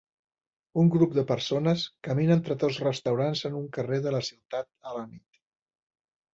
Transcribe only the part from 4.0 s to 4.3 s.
de la